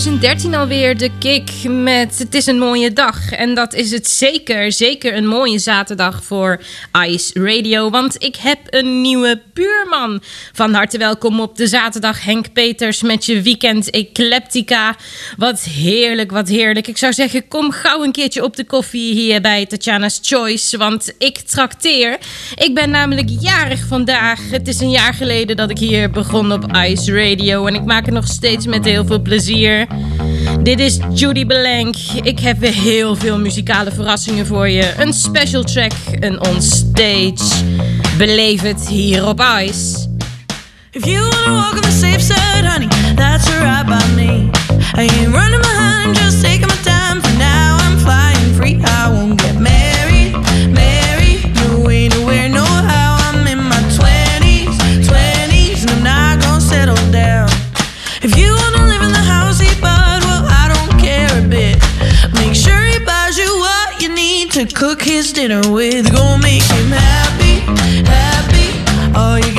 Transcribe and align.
2013 0.00 0.57
alweer 0.58 0.78
weer 0.78 0.96
de 0.96 1.10
kick 1.18 1.50
met 1.70 2.18
Het 2.18 2.34
is 2.34 2.46
een 2.46 2.58
mooie 2.58 2.92
dag. 2.92 3.30
En 3.30 3.54
dat 3.54 3.74
is 3.74 3.90
het 3.90 4.08
zeker. 4.08 4.72
Zeker 4.72 5.16
een 5.16 5.26
mooie 5.26 5.58
zaterdag 5.58 6.24
voor 6.24 6.60
Ice 7.06 7.32
Radio. 7.42 7.90
Want 7.90 8.22
ik 8.22 8.36
heb 8.36 8.58
een 8.66 9.00
nieuwe 9.00 9.42
puurman. 9.52 10.22
Van 10.52 10.74
harte 10.74 10.98
welkom 10.98 11.40
op 11.40 11.56
de 11.56 11.66
zaterdag, 11.66 12.24
Henk 12.24 12.52
Peters, 12.52 13.02
met 13.02 13.26
je 13.26 13.42
weekend 13.42 13.90
Ecleptica. 13.90 14.96
Wat 15.36 15.60
heerlijk, 15.60 16.30
wat 16.30 16.48
heerlijk. 16.48 16.86
Ik 16.86 16.98
zou 16.98 17.12
zeggen, 17.12 17.48
kom 17.48 17.70
gauw 17.70 18.04
een 18.04 18.12
keertje 18.12 18.44
op 18.44 18.56
de 18.56 18.64
koffie 18.64 19.14
hier 19.14 19.40
bij 19.40 19.66
Tatjana's 19.66 20.18
Choice. 20.22 20.78
Want 20.78 21.12
ik 21.18 21.38
trakteer. 21.38 22.18
Ik 22.54 22.74
ben 22.74 22.90
namelijk 22.90 23.28
jarig 23.40 23.86
vandaag. 23.86 24.50
Het 24.50 24.68
is 24.68 24.80
een 24.80 24.90
jaar 24.90 25.14
geleden 25.14 25.56
dat 25.56 25.70
ik 25.70 25.78
hier 25.78 26.10
begon 26.10 26.52
op 26.52 26.76
Ice 26.76 27.12
Radio. 27.12 27.66
En 27.66 27.74
ik 27.74 27.84
maak 27.84 28.04
het 28.04 28.14
nog 28.14 28.26
steeds 28.26 28.66
met 28.66 28.84
heel 28.84 29.06
veel 29.06 29.22
plezier. 29.22 29.86
Dit 30.62 30.80
is 30.80 30.98
Judy 31.14 31.46
Belenk. 31.46 31.96
Ik 32.22 32.38
heb 32.40 32.58
weer 32.58 32.72
heel 32.72 33.16
veel 33.16 33.38
muzikale 33.38 33.92
verrassingen 33.92 34.46
voor 34.46 34.68
je. 34.68 34.94
Een 34.98 35.12
special 35.12 35.62
track, 35.62 35.92
een 36.20 36.46
onstage. 36.46 37.64
Beleef 38.16 38.62
het 38.62 38.88
hier 38.88 39.26
op 39.26 39.42
Ice. 39.60 40.08
If 40.90 41.04
you 41.04 41.28
wanna 41.28 41.52
walk 41.52 41.74
on 41.74 41.80
the 41.80 41.90
safe 41.90 42.20
side, 42.20 42.66
honey, 42.66 42.88
that's 43.14 43.48
alright 43.50 43.86
by 43.86 44.14
me. 44.14 44.50
I 44.96 45.06
ain't 45.06 45.34
running 45.34 45.60
behind, 45.60 46.16
just 46.16 46.42
taking 46.42 46.66
my 46.66 46.76
time. 46.82 47.20
For 47.20 47.36
now, 47.38 47.76
I'm 47.78 47.98
flying 47.98 48.54
free. 48.54 48.80
I 48.84 49.08
won't 49.12 49.40
get 49.40 49.54
married, 49.60 49.87
dinner 65.32 65.60
with. 65.70 66.10
Gonna 66.12 66.42
make 66.42 66.62
him 66.62 66.90
happy, 66.90 67.60
happy. 68.06 69.18
All 69.18 69.38
you 69.38 69.57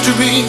history. 0.00 0.44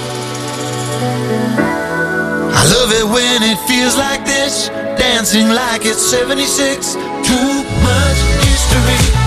I 2.54 2.64
love 2.74 2.92
it 2.92 3.06
when 3.06 3.44
it 3.44 3.58
feels 3.68 3.98
like 3.98 4.26
this, 4.26 4.70
dancing 4.98 5.50
like 5.50 5.86
it's 5.86 6.02
76. 6.02 6.94
Too 6.94 7.64
much 7.84 8.20
history. 8.46 9.21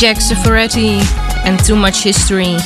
Jack 0.00 0.16
and 0.16 0.76
en 1.44 1.56
Too 1.56 1.76
Much 1.76 2.02
History. 2.02 2.56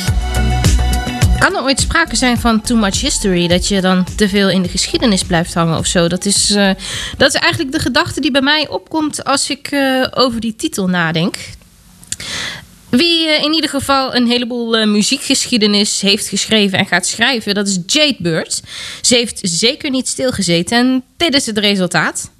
Kan 1.38 1.56
er 1.56 1.62
ooit 1.62 1.80
sprake 1.80 2.16
zijn 2.16 2.38
van 2.38 2.60
too 2.60 2.76
much 2.76 3.00
history? 3.00 3.48
Dat 3.48 3.68
je 3.68 3.80
dan 3.80 4.04
te 4.16 4.28
veel 4.28 4.50
in 4.50 4.62
de 4.62 4.68
geschiedenis 4.68 5.24
blijft 5.24 5.54
hangen 5.54 5.78
of 5.78 5.86
zo? 5.86 6.08
Dat 6.08 6.24
is, 6.24 6.50
eh, 6.50 6.70
dat 7.16 7.34
is 7.34 7.40
eigenlijk 7.40 7.72
de 7.72 7.78
gedachte 7.78 8.20
die 8.20 8.30
bij 8.30 8.40
mij 8.40 8.68
opkomt 8.68 9.24
als 9.24 9.50
ik 9.50 9.68
eh, 9.70 10.06
over 10.10 10.40
die 10.40 10.56
titel 10.56 10.88
nadenk. 10.88 11.36
Wie 12.88 13.28
eh, 13.28 13.44
in 13.44 13.52
ieder 13.52 13.70
geval 13.70 14.14
een 14.14 14.26
heleboel 14.26 14.86
muziekgeschiedenis 14.86 16.00
heeft 16.00 16.28
geschreven 16.28 16.78
en 16.78 16.86
gaat 16.86 17.06
schrijven, 17.06 17.54
dat 17.54 17.68
is 17.68 17.78
Jade 17.86 18.16
Bird. 18.18 18.62
Ze 19.00 19.14
heeft 19.14 19.38
zeker 19.42 19.90
niet 19.90 20.08
stilgezeten 20.08 20.78
en 20.78 21.02
dit 21.16 21.34
is 21.34 21.46
het 21.46 21.58
resultaat. 21.58 22.30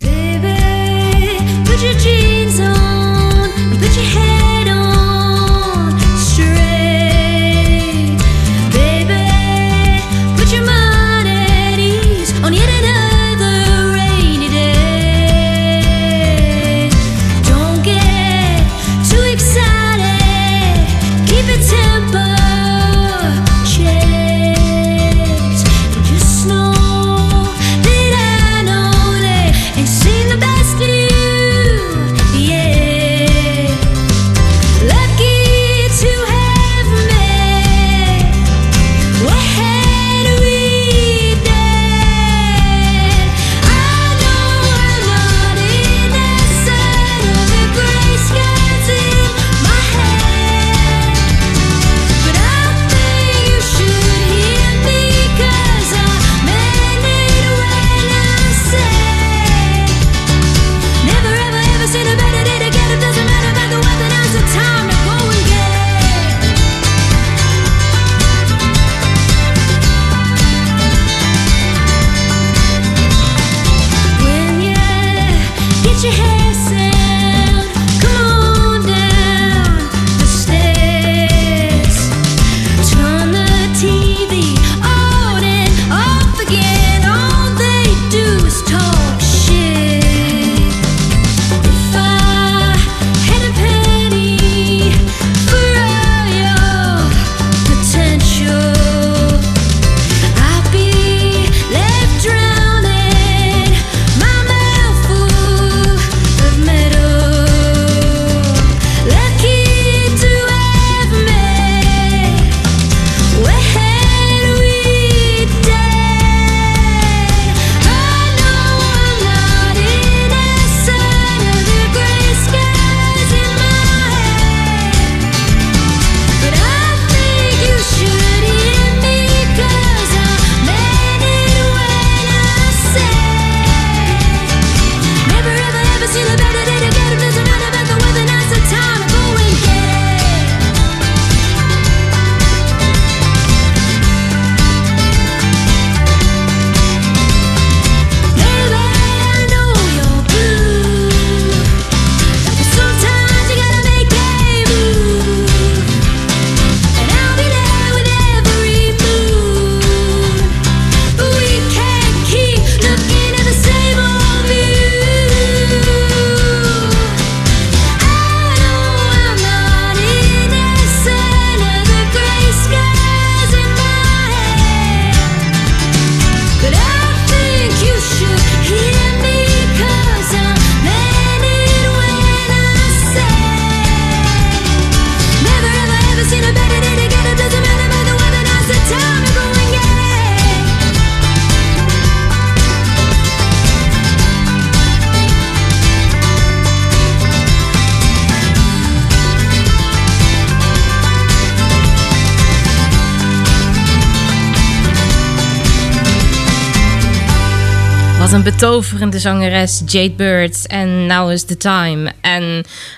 Betoverende 208.51 209.19
zangeres, 209.19 209.83
Jade 209.87 210.11
Bird. 210.11 210.67
En 210.67 211.07
Now 211.07 211.31
is 211.31 211.45
the 211.45 211.57
Time. 211.57 212.13
En 212.21 212.43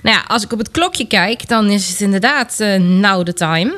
nou 0.03 0.17
ja, 0.17 0.25
als 0.27 0.43
ik 0.43 0.53
op 0.53 0.59
het 0.59 0.71
klokje 0.71 1.07
kijk, 1.07 1.49
dan 1.49 1.71
is 1.71 1.89
het 1.89 2.01
inderdaad 2.01 2.61
eh, 2.61 2.81
Now 2.81 3.25
the 3.25 3.33
Time. 3.33 3.75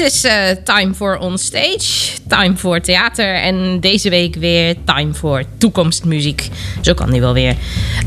Is 0.00 0.24
eh, 0.24 0.48
time 0.64 0.94
voor 0.94 1.16
onstage, 1.16 2.18
time 2.28 2.56
voor 2.56 2.80
theater 2.80 3.34
en 3.34 3.80
deze 3.80 4.10
week 4.10 4.34
weer 4.34 4.74
time 4.84 5.14
voor 5.14 5.44
toekomstmuziek. 5.58 6.48
Zo 6.80 6.94
kan 6.94 7.10
die 7.10 7.20
wel 7.20 7.32
weer. 7.32 7.56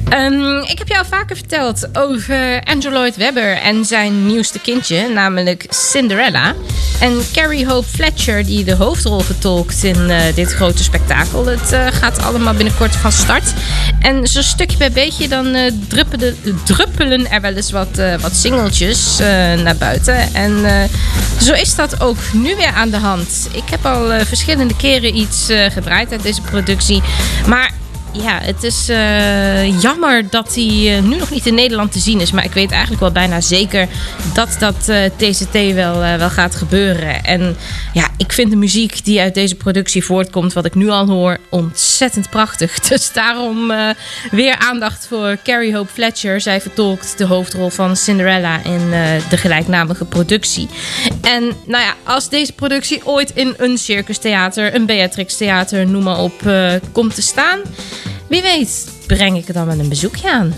Ehm, 0.10 0.58
ik 0.58 0.78
heb 0.78 0.88
jou 0.88 1.06
vaker 1.10 1.36
verteld 1.36 1.98
over 1.98 2.62
Andrew 2.64 2.94
Lloyd 2.94 3.16
Webber 3.16 3.58
en 3.58 3.86
zijn 3.86 4.26
nieuwste 4.26 4.60
kindje, 4.60 5.10
namelijk 5.10 5.66
Cinderella. 5.70 6.54
En 7.00 7.22
Carrie 7.34 7.68
Hope 7.68 7.88
Fletcher, 7.88 8.46
die 8.46 8.64
de 8.64 8.76
hoofdrol 8.76 9.20
vertolkt 9.20 9.84
in 9.84 10.10
eh, 10.10 10.36
dit 10.36 10.54
grote 10.54 10.84
spektakel. 10.84 11.46
Het 11.46 11.72
eh, 11.72 11.88
gaat 11.92 12.22
allemaal 12.22 12.54
binnenkort 12.54 12.96
van 12.96 13.12
start. 13.12 13.54
En 14.00 14.28
zo 14.28 14.42
stukje 14.42 14.78
bij 14.78 14.92
beetje 14.92 15.28
dan 15.28 15.56
druppelen, 15.88 16.38
druppelen 16.64 17.32
er 17.32 17.42
wel 17.42 17.54
eens 17.54 17.72
wat, 17.72 18.02
wat 18.22 18.36
singeltjes 18.36 19.18
naar 19.64 19.76
buiten. 19.76 20.34
En 20.34 20.90
zo 21.42 21.54
is 21.54 21.76
dat 21.76 21.83
ook 22.00 22.18
nu 22.34 22.56
weer 22.56 22.72
aan 22.76 22.90
de 22.90 22.98
hand. 22.98 23.50
Ik 23.52 23.70
heb 23.70 23.86
al 23.86 24.14
eh, 24.14 24.26
verschillende 24.26 24.76
keren 24.76 25.16
iets 25.16 25.50
eh, 25.50 25.72
gedraaid 25.72 26.12
uit 26.12 26.24
deze 26.24 26.42
productie. 26.42 27.02
Maar 27.48 27.72
ja, 28.14 28.40
het 28.42 28.64
is 28.64 28.90
eh, 28.90 29.82
jammer 29.82 30.30
dat 30.30 30.56
hij 30.56 30.96
eh, 30.98 31.04
nu 31.04 31.16
nog 31.16 31.30
niet 31.30 31.46
in 31.46 31.54
Nederland 31.54 31.92
te 31.92 32.00
zien 32.00 32.20
is. 32.20 32.32
Maar 32.32 32.44
ik 32.44 32.54
weet 32.54 32.72
eigenlijk 32.72 33.02
wel 33.02 33.12
bijna 33.12 33.42
zeker 33.42 33.88
dat 34.34 34.56
dat 34.60 34.92
TCT 35.16 35.74
wel, 35.74 36.04
eh, 36.04 36.16
wel 36.16 36.30
gaat 36.30 36.56
gebeuren. 36.56 37.24
En 37.24 37.56
ja, 37.94 38.08
ik 38.18 38.34
vind 38.34 38.50
de 38.50 38.56
muziek 38.56 39.06
die 39.06 39.22
uit 39.22 39.34
deze 39.34 39.56
productie 39.56 40.04
voortkomt, 40.04 40.54
wat 40.54 40.66
ik 40.66 40.76
nu 40.76 40.90
al 40.90 41.08
hoor, 41.08 41.38
ontzettend 41.50 42.30
prachtig. 42.30 42.80
Dus 42.94 43.14
daarom 43.14 43.72
weer 44.32 44.58
aandacht 44.58 45.08
voor 45.08 45.38
Carrie 45.44 45.76
Hope 45.76 45.92
Fletcher. 45.94 46.42
Zij 46.42 46.62
vertolkt 46.62 47.18
de 47.18 47.26
hoofdrol 47.26 47.70
van 47.70 47.96
Cinderella 47.96 48.64
in 48.64 48.90
de 49.30 49.38
gelijknamige 49.38 50.06
productie. 50.06 50.68
En 51.22 51.44
nou 51.66 51.84
ja, 51.84 51.94
als 52.04 52.30
deze 52.30 52.54
productie 52.54 53.06
ooit 53.06 53.32
in 53.34 53.54
een 53.58 53.78
circus 53.78 54.18
theater, 54.18 54.76
een 54.76 54.86
Beatrix 54.86 55.38
theater, 55.38 55.88
noem 55.88 56.04
maar 56.04 56.20
op, 56.20 56.34
komt 56.92 57.16
te 57.16 57.22
staan. 57.22 57.60
Wie 58.34 58.42
weet, 58.42 58.88
breng 59.08 59.38
ik 59.38 59.48
er 59.48 59.54
dan 59.54 59.66
wel 59.66 59.80
een 59.80 59.90
bezoekje 59.90 60.32
aan. 60.32 60.54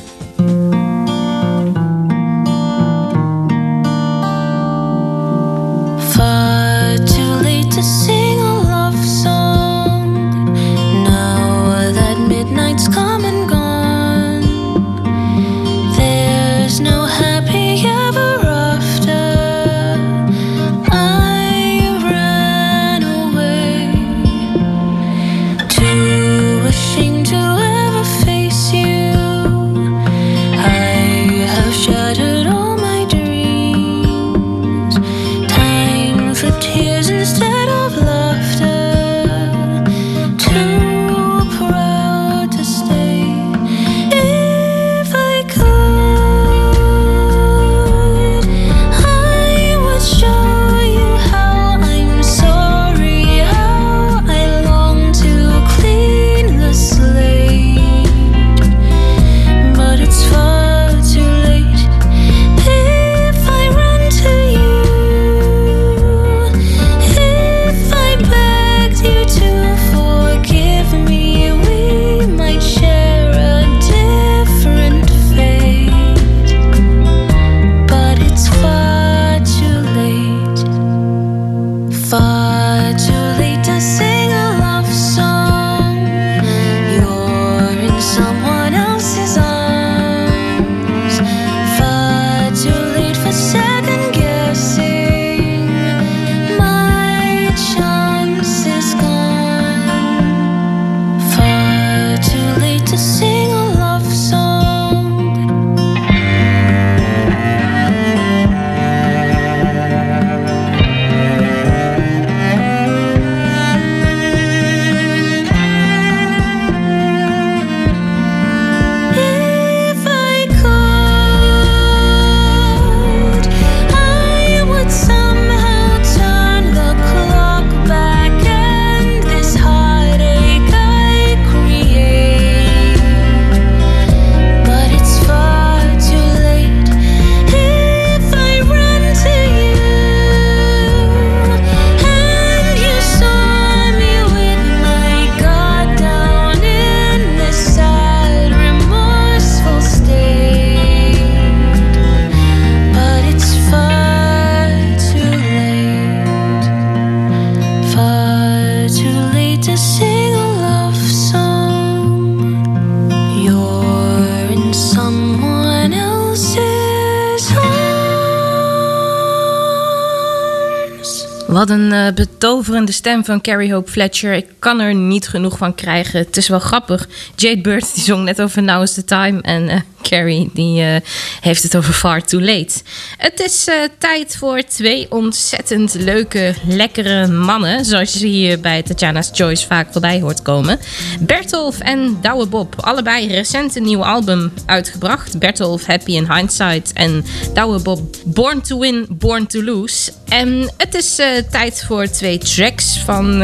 Wat 171.48 171.70
een 171.70 171.92
eh, 171.92 172.14
betoverende 172.14 172.92
stem 172.92 173.25
van 173.25 173.42
Carrie 173.42 173.74
Hope 173.74 173.92
Fletcher. 173.92 174.34
Ik 174.34 174.48
kan 174.60 174.79
er 174.79 174.96
niet 174.96 175.27
genoeg 175.27 175.58
van 175.58 175.75
krijgen. 175.75 176.20
Het 176.20 176.38
is 176.38 176.48
wel 176.48 176.60
grappig. 176.60 177.08
Jade 177.36 177.62
Bird 177.62 177.96
die 177.96 178.03
zong 178.03 178.24
net 178.24 178.42
over 178.42 178.64
Now 178.64 178.81
is 178.81 178.94
the 178.94 179.03
Time. 179.03 179.42
En 179.42 179.70
eh, 179.70 179.79
Carrie 180.09 180.50
die 180.53 180.81
eh, 180.81 180.96
heeft 181.41 181.63
het 181.63 181.77
over 181.77 181.94
Far 181.94 182.24
Too 182.24 182.41
Late. 182.41 182.74
Het 183.18 183.39
is 183.39 183.68
eh, 183.68 183.75
tijd 183.98 184.37
voor 184.37 184.63
twee 184.63 185.11
ontzettend 185.11 185.94
leuke, 185.94 186.53
lekkere 186.68 187.27
mannen. 187.27 187.85
Zoals 187.85 188.13
je 188.13 188.27
hier 188.27 188.59
bij 188.59 188.81
Tatjana's 188.81 189.29
Choice 189.33 189.68
vaak 189.68 189.87
voorbij 189.91 190.20
hoort 190.20 190.41
komen. 190.41 190.79
Bertolf 191.20 191.79
en 191.79 192.18
Douwe 192.22 192.46
Bob. 192.48 192.75
Allebei 192.79 193.27
recent 193.27 193.75
een 193.75 193.83
nieuw 193.83 194.05
album 194.05 194.53
uitgebracht. 194.65 195.39
Bertolf 195.39 195.85
Happy 195.85 196.11
in 196.11 196.31
Hindsight. 196.33 196.94
En 196.94 197.25
Douwe 197.53 197.79
Bob 197.79 198.15
Born 198.25 198.61
to 198.61 198.79
Win, 198.79 199.05
Born 199.09 199.48
to 199.48 199.63
Lose. 199.63 200.11
En 200.27 200.74
het 200.77 200.94
is 200.94 201.20
eh, 201.20 201.27
tijd 201.51 201.83
voor 201.87 202.07
twee 202.07 202.37
tracks 202.37 202.98
van 203.05 203.44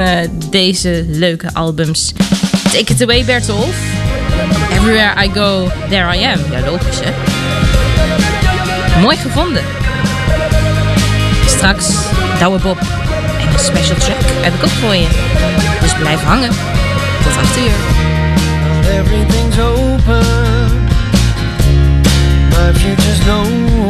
deze 0.49 1.05
leuke 1.07 1.53
albums. 1.53 2.13
Take 2.63 2.93
it 2.93 3.01
away, 3.01 3.25
Bertolf. 3.25 4.20
Everywhere 4.71 5.13
I 5.25 5.27
go, 5.33 5.69
there 5.89 6.15
I 6.15 6.23
am. 6.23 6.39
Ja, 6.51 6.59
logisch 6.65 6.99
hè. 6.99 7.11
Mooi 9.01 9.17
gevonden. 9.17 9.63
straks 11.61 11.93
Douwe 12.39 12.59
Bob. 12.59 12.77
En 13.39 13.53
een 13.53 13.59
special 13.59 13.95
track 13.95 14.17
heb 14.41 14.53
ik 14.53 14.63
ook 14.63 14.69
voor 14.69 14.95
je. 14.95 15.07
Dus 15.81 15.93
blijf 15.93 16.23
hangen. 16.23 16.49
Tot 17.23 17.37
8 17.37 17.57
uur. 17.57 17.71
Everything's 18.99 19.57
open. 19.59 20.85
My 22.49 22.73
future's 22.73 23.19
known. 23.19 23.89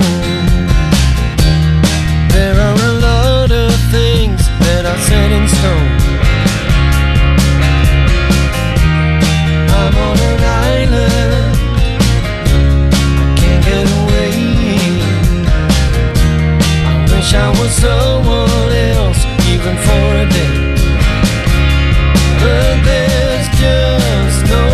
There 2.28 2.62
are 2.62 2.82
a 2.84 2.94
lot 2.94 3.52
of 3.52 3.74
things 3.92 4.42
that 4.60 4.86
are 4.86 5.00
set 5.00 5.32
in 5.32 5.48
stone. 5.48 6.02
Wish 17.32 17.40
I 17.40 17.50
was 17.62 17.72
someone 17.72 18.72
else, 18.72 19.26
even 19.48 19.76
for 19.78 20.16
a 20.16 20.26
day. 20.30 20.76
But 22.42 22.84
there's 22.84 23.48
just 23.60 24.46
no 24.50 24.66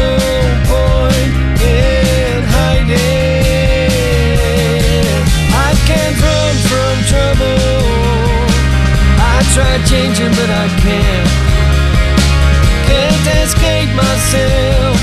point 0.65 1.33
in 1.61 2.43
hiding. 2.55 2.95
I 5.53 5.71
can't 5.85 6.17
run 6.25 6.55
from 6.69 6.95
trouble. 7.11 7.83
I 9.19 9.37
try 9.53 9.73
changing, 9.85 10.31
but 10.31 10.49
I 10.49 10.67
can't. 10.81 11.29
Can't 12.87 13.27
escape 13.43 13.91
myself. 13.95 14.96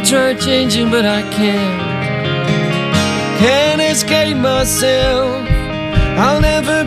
I 0.00 0.02
try 0.02 0.32
changing, 0.32 0.90
but 0.90 1.04
I 1.04 1.20
can't. 1.30 1.78
Can't 3.38 3.82
escape 3.82 4.38
myself. 4.38 5.46
I'll 6.16 6.40
never 6.40 6.79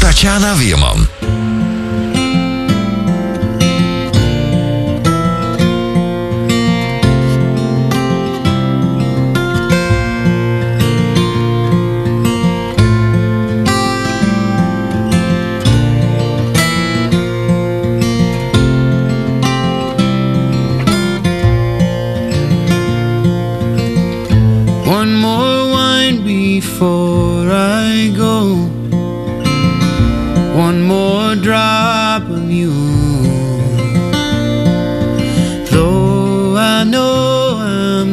Tatjana 0.00 0.56
Weerman. 0.56 1.09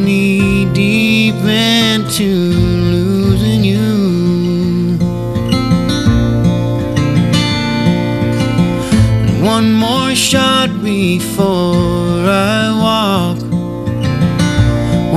Knee 0.07 0.63
deep 0.73 1.35
into 1.35 2.29
losing 2.93 3.61
you. 3.65 4.97
One 9.55 9.73
more 9.73 10.15
shot 10.15 10.69
before 10.81 12.23
I 12.55 12.61
walk. 12.85 13.39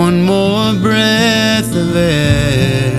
One 0.06 0.10
one 0.10 0.22
more 0.22 0.72
breath 0.86 1.70
of 1.82 1.94
air. 1.94 2.90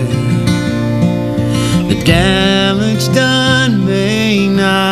The 1.89 1.97
damage 2.05 3.05
done 3.13 3.85
may 3.85 4.47
not 4.47 4.90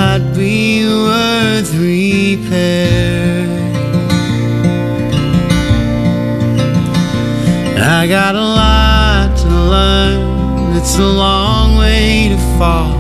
I 8.02 8.08
got 8.08 8.34
a 8.34 8.40
lot 8.40 9.38
to 9.40 9.50
learn. 9.50 10.78
It's 10.78 10.98
a 10.98 11.06
long 11.06 11.78
way 11.78 12.30
to 12.30 12.38
fall. 12.58 12.96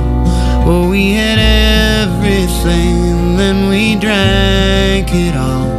Well, 0.65 0.89
we 0.89 1.13
had 1.13 1.39
everything, 2.09 3.38
then 3.38 3.69
we 3.69 3.95
drank 3.95 5.07
it 5.13 5.38
all. 5.38 5.71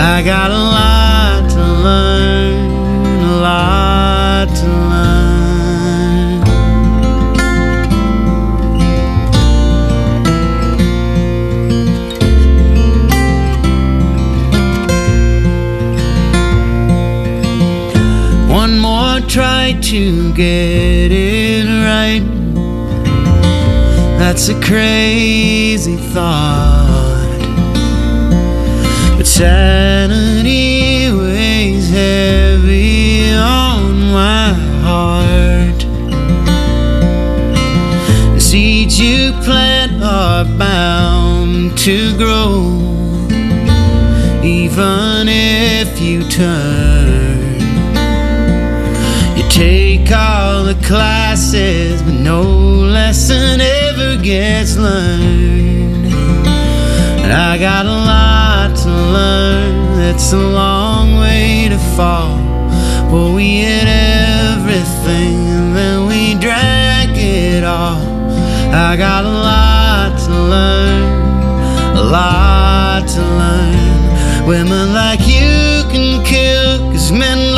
I 0.00 0.22
got 0.22 0.52
a 0.52 0.62
lot 0.78 1.50
to 1.50 1.64
learn, 1.82 3.20
a 3.34 3.36
lot 3.40 3.81
to 19.92 20.32
get 20.32 21.12
it 21.12 21.66
right. 21.84 22.24
That's 24.18 24.48
a 24.48 24.58
crazy 24.62 25.98
thought. 26.14 27.38
But 29.18 29.26
sanity 29.26 31.12
weighs 31.12 31.90
heavy 31.90 33.34
on 33.34 34.00
my 34.14 34.54
heart. 34.80 35.80
The 38.32 38.40
seeds 38.40 38.98
you 38.98 39.32
plant 39.44 40.02
are 40.02 40.46
bound 40.56 41.76
to 41.80 42.16
grow, 42.16 42.80
even 44.42 45.28
if 45.28 46.00
you 46.00 46.26
turn. 46.30 46.71
All 50.12 50.64
the 50.64 50.74
classes, 50.86 52.02
but 52.02 52.14
no 52.14 52.42
lesson 52.42 53.60
ever 53.60 54.16
gets 54.22 54.76
learned. 54.76 56.06
And 57.22 57.32
I 57.32 57.58
got 57.58 57.86
a 57.86 57.98
lot 58.12 58.76
to 58.84 58.88
learn, 58.88 60.00
it's 60.14 60.32
a 60.32 60.38
long 60.38 61.18
way 61.18 61.68
to 61.68 61.78
fall. 61.96 62.36
Well, 63.10 63.34
we 63.34 63.60
had 63.60 63.88
everything, 63.88 65.36
and 65.56 65.76
then 65.76 66.06
we 66.06 66.34
drank 66.40 67.16
it 67.16 67.64
all. 67.64 68.00
I 68.72 68.96
got 68.96 69.24
a 69.24 69.28
lot 69.28 70.18
to 70.26 70.32
learn, 70.54 71.96
a 71.96 72.02
lot 72.02 73.08
to 73.08 73.20
learn. 73.20 74.46
Women 74.46 74.92
like 74.92 75.20
you 75.20 75.84
can 75.92 76.24
kill, 76.24 76.90
cause 76.90 77.12
men 77.12 77.51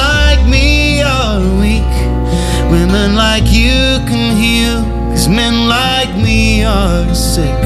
Women 2.95 3.17
like 3.17 3.51
you 3.51 3.99
can 4.07 4.37
heal, 4.37 4.81
cause 5.11 5.27
men 5.29 5.69
like 5.69 6.15
me 6.17 6.63
are 6.63 7.13
sick. 7.13 7.65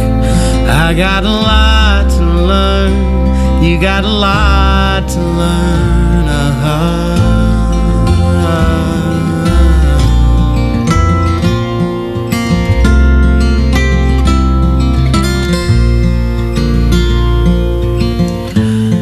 I 0.67 0.95
got 0.95 1.23
a 1.23 1.29
lot 1.29 2.09
to 2.17 2.25
learn, 2.25 3.63
you 3.63 3.79
got 3.79 4.05
a 4.05 4.09
lot 4.09 5.07
to 5.07 5.21
learn. 5.21 6.29
uh-huh. 6.29 7.17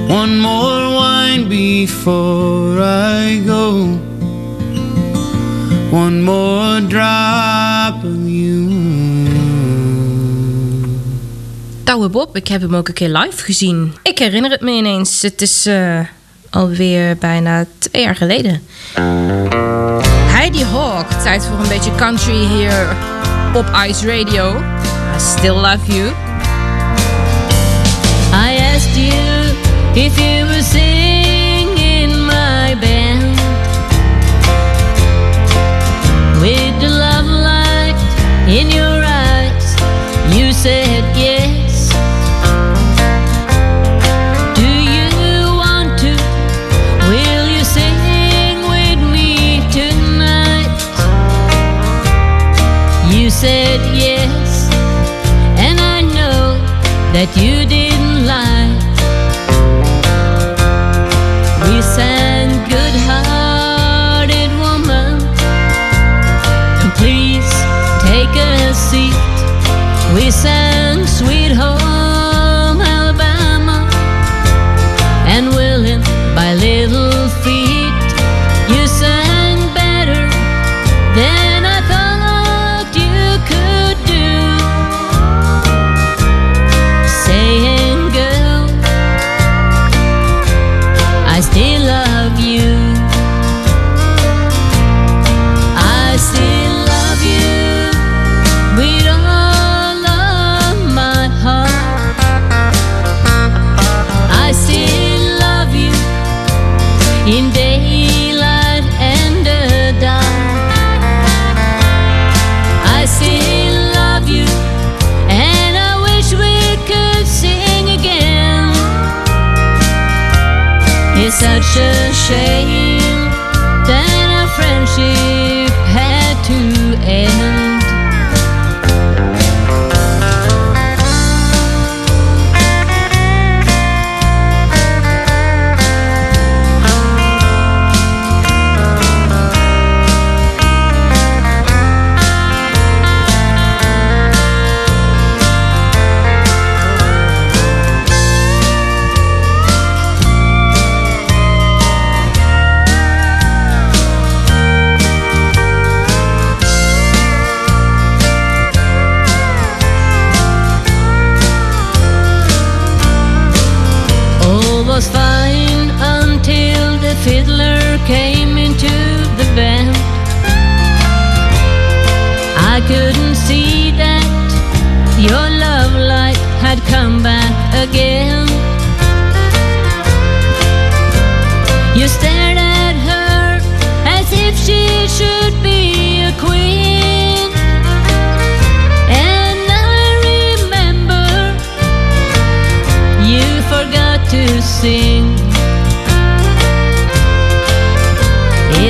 One 0.09 0.41
more 0.41 0.93
wine 0.93 1.49
before 1.49 2.81
I 2.81 3.41
go. 3.47 4.06
One 5.97 6.23
more 6.23 6.87
drop 6.87 8.05
of 8.05 8.29
you. 8.29 8.69
Douwe 11.85 12.09
Bob, 12.09 12.37
ik 12.37 12.49
heb 12.49 12.61
hem 12.61 12.75
ook 12.75 12.89
een 12.89 12.95
keer 12.95 13.09
live 13.09 13.45
gezien. 13.45 13.95
Ik 14.03 14.19
herinner 14.19 14.51
het 14.51 14.61
me 14.61 14.71
ineens. 14.71 15.23
Het 15.23 15.43
is 15.43 15.67
eh, 15.67 16.01
alweer 16.51 17.17
bijna 17.17 17.65
twee 17.79 18.03
jaar 18.03 18.17
geleden. 18.17 18.63
Heidi 20.33 20.65
Hawk, 20.65 21.11
tijd 21.11 21.45
voor 21.45 21.59
een 21.59 21.69
beetje 21.69 21.95
country 21.95 22.47
hier 22.47 22.97
op 23.55 23.67
Ice 23.89 24.07
Radio. 24.07 24.57
I 25.17 25.21
still 25.21 25.55
love 25.55 25.93
you. 25.93 26.09
I 28.33 28.59
asked 28.75 28.97
you 28.97 29.55
if 29.95 30.19
you 30.19 30.36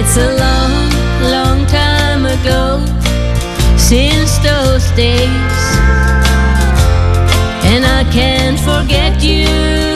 It's 0.09 0.19
a 0.19 0.37
long, 0.39 0.91
long 1.33 1.67
time 1.67 2.27
ago 2.27 2.81
since 3.77 4.39
those 4.39 4.89
days, 4.93 5.63
and 7.67 7.85
I 7.85 8.07
can't 8.13 8.59
forget 8.59 9.21
you 9.21 9.96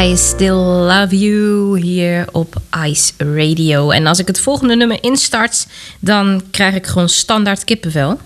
I 0.00 0.16
Still 0.16 0.54
Love 0.54 1.18
You 1.18 1.80
hier 1.80 2.28
op 2.32 2.54
Ice 2.84 3.12
Radio. 3.16 3.90
En 3.90 4.06
als 4.06 4.18
ik 4.18 4.26
het 4.26 4.40
volgende 4.40 4.76
nummer 4.76 5.02
instart, 5.02 5.66
dan 6.00 6.42
krijg 6.50 6.74
ik 6.74 6.86
gewoon 6.86 7.08
standaard 7.08 7.64
kippenvel. 7.64 8.20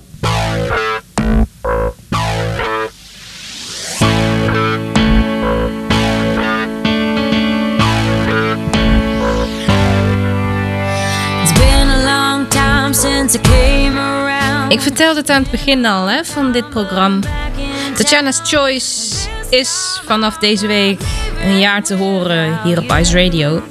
Ik 14.68 14.80
vertelde 14.80 15.20
het 15.20 15.30
aan 15.30 15.42
het 15.42 15.50
begin 15.50 15.86
al 15.86 16.06
hè, 16.06 16.24
van 16.24 16.52
dit 16.52 16.70
programma. 16.70 17.20
Tatjana's 17.94 18.40
Choice 18.42 19.28
is 19.50 20.00
vanaf 20.04 20.38
deze 20.38 20.66
week 20.66 21.00
een 21.42 21.58
jaar 21.58 21.82
te 21.82 21.94
horen 21.94 22.58
hier 22.64 22.78
op 22.78 22.96
Ice 22.98 23.24
Radio. 23.24 23.62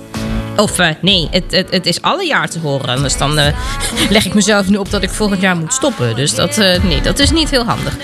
Of 0.56 0.80
eh, 0.80 0.88
nee, 1.02 1.28
het, 1.32 1.44
het, 1.52 1.72
het 1.72 1.86
is 1.86 2.02
alle 2.02 2.26
jaar 2.26 2.50
te 2.50 2.60
horen. 2.60 2.90
Anders 2.90 3.18
dan 3.18 3.38
eh, 3.38 3.56
leg 4.10 4.26
ik 4.26 4.34
mezelf 4.34 4.70
nu 4.70 4.78
op 4.78 4.90
dat 4.92 5.04
ik 5.04 5.10
volgend 5.10 5.42
jaar 5.42 5.58
moet 5.58 5.74
stoppen. 5.74 6.16
Dus 6.16 6.36
dat, 6.36 6.58
eh, 6.58 6.84
nee, 6.84 7.02
dat 7.02 7.20
is 7.20 7.32
niet 7.32 7.50
heel 7.50 7.66
handig. 7.66 7.98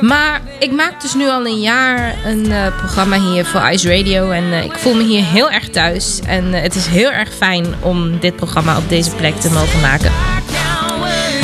Maar 0.00 0.40
ik 0.58 0.72
maak 0.72 1.00
dus 1.00 1.14
nu 1.14 1.28
al 1.28 1.46
een 1.46 1.60
jaar 1.60 2.14
een 2.24 2.72
programma 2.76 3.20
hier 3.20 3.44
voor 3.44 3.70
Ice 3.70 3.96
Radio. 3.96 4.30
En 4.30 4.52
ik 4.52 4.74
voel 4.74 4.94
me 4.94 5.02
hier 5.02 5.24
heel 5.24 5.50
erg 5.50 5.68
thuis. 5.68 6.20
En 6.26 6.52
het 6.52 6.74
is 6.74 6.86
heel 6.86 7.10
erg 7.10 7.34
fijn 7.34 7.66
om 7.80 8.18
dit 8.18 8.36
programma 8.36 8.76
op 8.76 8.88
deze 8.88 9.10
plek 9.10 9.34
te 9.40 9.50
mogen 9.50 9.80
maken. 9.80 10.12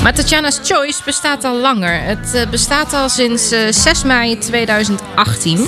Maar 0.03 0.15
Tatjana's 0.15 0.61
Choice 0.63 1.01
bestaat 1.05 1.45
al 1.45 1.57
langer. 1.57 2.03
Het 2.03 2.35
eh, 2.35 2.49
bestaat 2.49 2.93
al 2.93 3.09
sinds 3.09 3.51
eh, 3.51 3.61
6 3.71 4.03
mei 4.03 4.39
2018. 4.39 5.67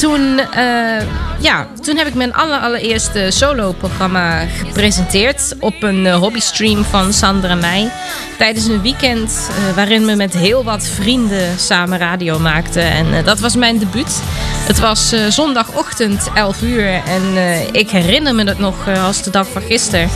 Toen, 0.00 0.38
eh, 0.38 1.02
ja, 1.40 1.66
toen 1.82 1.96
heb 1.96 2.06
ik 2.06 2.14
mijn 2.14 2.34
aller, 2.34 2.58
allereerste 2.58 3.26
solo-programma 3.30 4.46
gepresenteerd 4.46 5.54
op 5.60 5.82
een 5.82 6.06
eh, 6.06 6.14
hobbystream 6.16 6.84
van 6.84 7.12
Sandra 7.12 7.50
en 7.50 7.58
mij. 7.58 7.90
Tijdens 8.38 8.66
een 8.66 8.82
weekend 8.82 9.50
eh, 9.50 9.74
waarin 9.74 10.06
we 10.06 10.14
met 10.14 10.34
heel 10.34 10.64
wat 10.64 10.86
vrienden 10.86 11.58
samen 11.58 11.98
radio 11.98 12.38
maakten. 12.38 12.82
En 12.82 13.14
eh, 13.14 13.24
dat 13.24 13.38
was 13.38 13.56
mijn 13.56 13.78
debuut. 13.78 14.20
Het 14.68 14.78
was 14.78 15.12
eh, 15.12 15.20
zondagochtend 15.28 16.30
11 16.34 16.62
uur 16.62 16.86
en 16.86 17.36
eh, 17.36 17.66
ik 17.72 17.90
herinner 17.90 18.34
me 18.34 18.44
het 18.44 18.58
nog 18.58 18.86
eh, 18.86 19.04
als 19.04 19.22
de 19.22 19.30
dag 19.30 19.48
van 19.52 19.62
gisteren. 19.62 20.10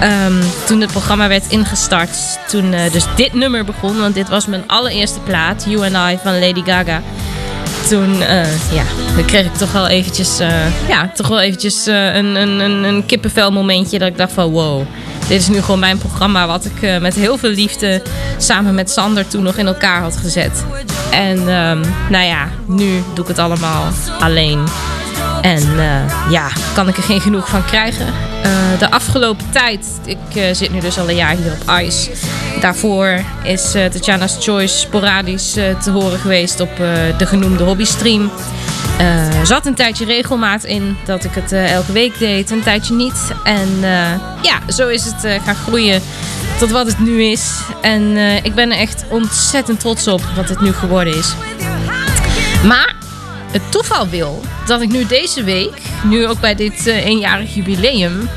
Ehm, 0.00 0.42
toen 0.66 0.80
het 0.80 0.90
programma 0.90 1.28
werd 1.28 1.44
ingestart, 1.48 2.38
toen 2.48 2.72
eh, 2.72 2.92
dus 2.92 3.04
dit 3.16 3.32
nummer 3.32 3.64
begon, 3.64 3.98
want 3.98 4.14
dit 4.14 4.28
was 4.28 4.46
mijn 4.46 4.62
allereerste 4.66 5.20
plaat, 5.20 5.64
You 5.68 5.94
and 5.94 6.12
I 6.12 6.18
van 6.22 6.38
Lady 6.38 6.62
Gaga. 6.64 7.02
Toen, 7.88 8.22
eh, 8.22 8.72
ja, 8.72 8.82
dan 9.16 9.24
kreeg 9.24 9.44
ik 9.44 9.54
toch 9.54 9.72
wel 9.72 9.86
eventjes, 9.88 10.38
eh, 10.38 10.88
ja, 10.88 11.10
toch 11.14 11.28
wel 11.28 11.40
eventjes 11.40 11.86
een, 11.86 12.34
een, 12.34 12.60
een, 12.84 13.06
kippenvel 13.06 13.52
momentje 13.52 13.98
dat 13.98 14.08
ik 14.08 14.16
dacht 14.16 14.32
van 14.32 14.50
wow, 14.50 14.82
dit 15.28 15.40
is 15.40 15.48
nu 15.48 15.60
gewoon 15.60 15.80
mijn 15.80 15.98
programma 15.98 16.46
wat 16.46 16.64
ik 16.64 17.00
met 17.00 17.14
heel 17.14 17.38
veel 17.38 17.50
liefde 17.50 18.02
samen 18.38 18.74
met 18.74 18.90
Sander 18.90 19.28
toen 19.28 19.42
nog 19.42 19.56
in 19.56 19.66
elkaar 19.66 20.00
had 20.00 20.16
gezet. 20.16 20.64
En 21.10 21.38
ehm, 21.38 21.80
nou 22.08 22.24
ja, 22.24 22.48
nu 22.66 23.02
doe 23.14 23.24
ik 23.24 23.28
het 23.28 23.38
allemaal 23.38 23.88
alleen. 24.20 24.64
En 25.44 25.78
eh, 25.78 26.30
ja, 26.30 26.48
kan 26.74 26.88
ik 26.88 26.96
er 26.96 27.02
geen 27.02 27.20
genoeg 27.20 27.48
van 27.48 27.64
krijgen. 27.64 28.06
Eh, 28.42 28.78
de 28.78 28.90
afgelopen 28.90 29.50
tijd, 29.50 29.86
ik 30.04 30.36
eh, 30.36 30.54
zit 30.54 30.72
nu 30.72 30.80
dus 30.80 30.98
al 30.98 31.08
een 31.08 31.16
jaar 31.16 31.36
hier 31.36 31.52
op 31.52 31.80
ICE. 31.80 32.10
Daarvoor 32.60 33.20
is 33.42 33.70
Tatjana's 33.72 34.36
Choice 34.40 34.78
sporadisch 34.78 35.52
te 35.52 35.90
horen 35.90 36.18
geweest 36.18 36.60
op 36.60 36.76
de 37.18 37.26
genoemde 37.26 37.64
hobbystream. 37.64 38.30
Er 39.38 39.46
zat 39.46 39.66
een 39.66 39.74
tijdje 39.74 40.04
regelmaat 40.04 40.64
in 40.64 40.96
dat 41.04 41.24
ik 41.24 41.34
het 41.34 41.52
elke 41.52 41.92
week 41.92 42.18
deed, 42.18 42.50
een 42.50 42.62
tijdje 42.62 42.94
niet. 42.94 43.32
En 43.44 43.68
ja, 44.42 44.72
zo 44.72 44.88
is 44.88 45.04
het 45.04 45.42
gaan 45.44 45.54
groeien 45.54 46.02
tot 46.58 46.70
wat 46.70 46.86
het 46.86 46.98
nu 46.98 47.22
is. 47.22 47.60
En 47.80 48.16
ik 48.42 48.54
ben 48.54 48.72
er 48.72 48.78
echt 48.78 49.04
ontzettend 49.08 49.80
trots 49.80 50.08
op 50.08 50.22
wat 50.36 50.48
het 50.48 50.60
nu 50.60 50.72
geworden 50.72 51.16
is. 51.16 51.34
Maar 52.62 52.94
het 53.54 53.70
toeval 53.70 54.08
wil 54.08 54.40
dat 54.66 54.80
ik 54.80 54.88
nu 54.88 55.06
deze 55.06 55.44
week, 55.44 55.80
nu 56.04 56.26
ook 56.26 56.40
bij 56.40 56.54
dit 56.54 56.86
eh, 56.86 57.04
eenjarig 57.04 57.54
jubileum, 57.54 58.28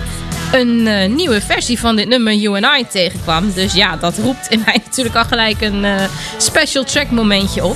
een 0.51 0.87
eh, 0.87 1.09
nieuwe 1.09 1.41
versie 1.41 1.79
van 1.79 1.95
dit 1.95 2.07
nummer 2.07 2.33
You 2.33 2.63
and 2.63 2.79
I 2.79 2.85
tegenkwam. 2.91 3.53
Dus 3.53 3.73
ja, 3.73 3.95
dat 3.95 4.17
roept 4.17 4.47
in 4.49 4.61
mij 4.65 4.81
natuurlijk 4.85 5.15
al 5.15 5.23
gelijk 5.23 5.61
een 5.61 5.85
eh, 5.85 6.03
special 6.37 6.83
track 6.83 7.11
momentje 7.11 7.65
op. 7.65 7.75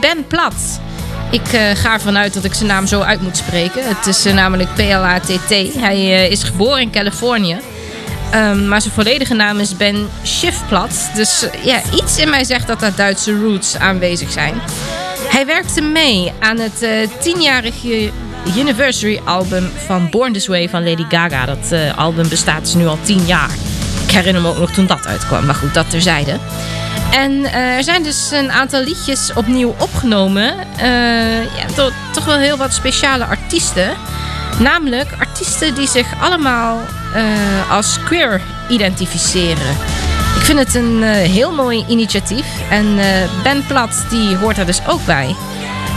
Ben 0.00 0.26
Plat. 0.26 0.80
Ik 1.30 1.46
ga 1.74 1.92
ervan 1.92 2.16
uit 2.18 2.34
dat 2.34 2.44
ik 2.44 2.54
zijn 2.54 2.68
naam 2.68 2.86
zo 2.86 3.00
uit 3.00 3.22
moet 3.22 3.36
spreken. 3.36 3.88
Het 3.88 4.06
is 4.06 4.24
namelijk 4.24 4.74
P-L-A-T-T. 4.74 5.74
Hij 5.78 6.28
is 6.28 6.42
geboren 6.42 6.80
in 6.80 6.90
Californië. 6.90 7.56
Ehm, 8.30 8.68
maar 8.68 8.80
zijn 8.80 8.94
volledige 8.94 9.34
naam 9.34 9.60
is 9.60 9.76
Ben 9.76 10.08
Schiffplat. 10.22 11.10
Dus 11.14 11.46
ja, 11.64 11.80
iets 11.94 12.18
in 12.18 12.30
mij 12.30 12.44
zegt 12.44 12.66
dat 12.66 12.80
daar 12.80 12.94
Duitse 12.94 13.40
roots 13.40 13.76
aanwezig 13.76 14.32
zijn. 14.32 14.54
Hij 15.28 15.46
werkte 15.46 15.80
mee 15.80 16.32
aan 16.40 16.58
het 16.58 16.82
eh, 16.82 17.08
tienjarige 17.20 18.10
anniversary 18.58 19.20
album 19.24 19.70
van 19.86 20.10
Born 20.10 20.32
This 20.32 20.46
Way 20.46 20.68
van 20.68 20.88
Lady 20.88 21.04
Gaga. 21.08 21.46
Dat 21.46 21.72
eh, 21.72 21.98
album 21.98 22.28
bestaat 22.28 22.60
dus 22.60 22.74
nu 22.74 22.86
al 22.86 22.98
tien 23.02 23.24
jaar. 23.24 23.50
Ik 24.06 24.10
herinner 24.10 24.42
me 24.42 24.48
ook 24.48 24.58
nog 24.58 24.70
toen 24.70 24.86
dat 24.86 25.06
uitkwam, 25.06 25.46
maar 25.46 25.54
goed, 25.54 25.74
dat 25.74 25.90
terzijde. 25.90 26.36
En 27.12 27.44
eh, 27.44 27.76
er 27.76 27.84
zijn 27.84 28.02
dus 28.02 28.30
een 28.30 28.50
aantal 28.50 28.82
liedjes 28.82 29.32
opnieuw 29.34 29.74
opgenomen 29.78 30.54
ja, 31.56 31.66
door 31.74 31.92
toch 32.12 32.24
wel 32.24 32.38
heel 32.38 32.56
wat 32.56 32.74
speciale 32.74 33.24
artiesten. 33.24 33.90
Namelijk 34.58 35.08
artiesten 35.18 35.74
die 35.74 35.88
zich 35.88 36.06
allemaal 36.20 36.80
als 37.68 37.98
queer 38.04 38.40
identificeren. 38.68 39.76
Vind 40.46 40.58
het 40.58 40.74
een 40.74 41.02
eh, 41.02 41.10
heel 41.10 41.52
mooi 41.52 41.84
initiatief. 41.88 42.46
En 42.70 42.98
eh, 42.98 43.06
Ben 43.42 43.64
Plat 43.66 44.04
die 44.10 44.36
hoort 44.36 44.58
er 44.58 44.66
dus 44.66 44.80
ook 44.88 45.04
bij. 45.06 45.34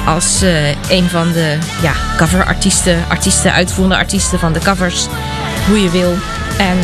Als 0.05 0.41
eh, 0.41 0.69
een 0.69 1.09
van 1.09 1.31
de 1.31 1.57
ja, 1.81 1.93
coverartiesten, 2.17 3.03
artiesten, 3.09 3.53
uitvoerende 3.53 3.95
artiesten 3.97 4.39
van 4.39 4.53
de 4.53 4.59
covers. 4.59 5.07
Hoe 5.67 5.81
je 5.81 5.89
wil. 5.89 6.13
En 6.57 6.77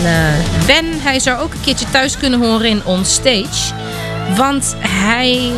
Ben, 0.66 0.86
hij 1.02 1.20
zou 1.20 1.40
ook 1.40 1.54
een 1.54 1.62
keertje 1.62 1.90
thuis 1.92 2.18
kunnen 2.18 2.40
horen 2.40 2.70
in 2.70 2.86
On 2.86 3.06
Stage. 3.06 3.74
Want 4.36 4.76
hij 4.80 5.52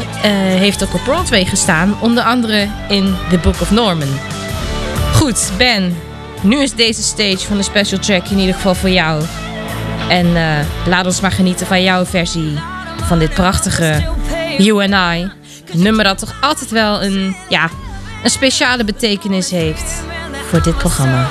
heeft 0.59 0.83
ook 0.83 0.93
op 0.93 1.03
Broadway 1.03 1.45
gestaan. 1.45 1.95
Onder 1.99 2.23
andere 2.23 2.67
in 2.89 3.15
The 3.29 3.37
Book 3.37 3.61
of 3.61 3.71
Norman. 3.71 4.19
Goed, 5.13 5.51
Ben. 5.57 5.97
nu 6.41 6.61
is 6.61 6.73
deze 6.73 7.03
stage 7.03 7.47
van 7.47 7.57
de 7.57 7.63
special 7.63 7.99
track 7.99 8.27
in 8.27 8.37
ieder 8.37 8.55
geval 8.55 8.75
voor 8.75 8.89
jou. 8.89 9.23
En 10.09 10.35
eh, 10.35 10.65
laat 10.85 11.05
ons 11.05 11.21
maar 11.21 11.31
genieten 11.31 11.67
van 11.67 11.83
jouw 11.83 12.05
versie 12.05 12.59
van 13.03 13.19
dit 13.19 13.33
prachtige 13.33 14.03
You 14.57 14.91
and 14.91 15.15
I. 15.15 15.31
Nummer 15.77 16.03
dat 16.03 16.17
toch 16.17 16.35
altijd 16.41 16.69
wel 16.69 17.03
een, 17.03 17.35
ja, 17.49 17.69
een 18.23 18.29
speciale 18.29 18.83
betekenis 18.83 19.51
heeft 19.51 20.03
voor 20.49 20.61
dit 20.61 20.77
programma. 20.77 21.27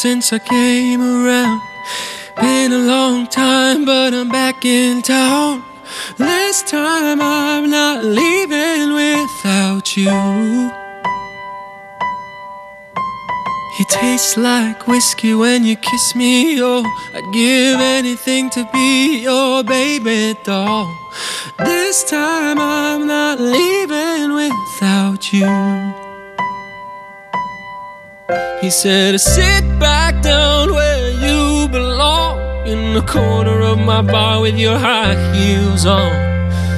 Since 0.00 0.32
I 0.32 0.38
came 0.38 1.02
around. 1.02 1.60
Been 2.36 2.72
a 2.72 2.78
long 2.78 3.26
time, 3.26 3.84
but 3.84 4.14
I'm 4.14 4.30
back 4.30 4.64
in 4.64 5.02
town. 5.02 5.62
This 6.16 6.62
time 6.62 7.20
I'm 7.20 7.68
not 7.68 8.02
leaving 8.02 8.94
without 8.94 9.98
you. 9.98 10.70
It 13.78 13.88
tastes 13.90 14.38
like 14.38 14.88
whiskey 14.88 15.34
when 15.34 15.64
you 15.64 15.76
kiss 15.76 16.14
me. 16.14 16.62
Oh, 16.62 16.82
I'd 17.14 17.30
give 17.34 17.78
anything 17.78 18.48
to 18.56 18.66
be 18.72 19.20
your 19.24 19.62
baby 19.62 20.34
doll. 20.44 20.88
This 21.58 22.04
time 22.04 22.58
I'm 22.58 23.06
not 23.06 23.38
leaving 23.38 24.32
without 24.32 25.30
you. 25.30 25.99
He 28.60 28.70
said, 28.70 29.20
Sit 29.20 29.64
back 29.78 30.22
down 30.22 30.72
where 30.72 31.10
you 31.10 31.68
belong, 31.68 32.66
in 32.66 32.94
the 32.94 33.02
corner 33.02 33.60
of 33.60 33.78
my 33.78 34.02
bar 34.02 34.40
with 34.40 34.58
your 34.58 34.78
high 34.78 35.16
heels 35.34 35.86
on. 35.86 36.12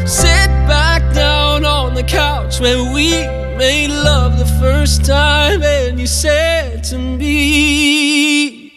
Sit 0.07 0.48
back 0.66 1.03
down 1.14 1.64
on 1.64 1.94
the 1.94 2.03
couch 2.03 2.61
where 2.61 2.82
we 2.94 3.11
made 3.57 3.88
love 3.88 4.38
the 4.38 4.46
first 4.61 5.05
time, 5.05 5.62
and 5.62 5.98
you 6.00 6.07
said 6.07 6.84
to 6.84 6.98
me, 6.98 8.72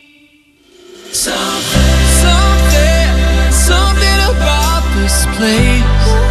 Something, 1.12 2.02
something, 2.26 3.52
something 3.52 4.20
about 4.36 4.84
this 4.96 5.26
place. 5.38 6.25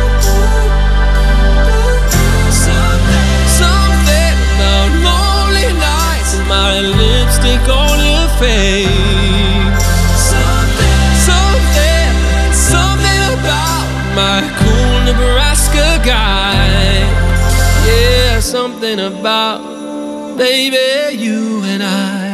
On. 8.45 9.72
Something, 10.16 11.01
something, 11.30 12.11
something 12.53 13.20
about 13.32 13.86
my 14.14 14.40
cool 14.59 14.95
Nebraska 15.09 16.01
guy. 16.05 17.01
Yeah, 17.86 18.40
something 18.40 19.01
about 19.01 20.36
baby 20.36 21.16
you 21.16 21.62
and 21.64 21.82
I. 21.82 22.24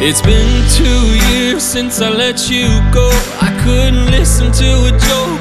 It's 0.00 0.20
been 0.20 0.68
two 0.68 1.18
years 1.28 1.62
since 1.62 2.00
I 2.00 2.10
let 2.10 2.50
you 2.50 2.68
go. 2.92 3.08
I 3.40 3.50
couldn't 3.64 4.10
listen 4.10 4.52
to 4.52 4.68
a 4.86 4.98
joke 5.08 5.33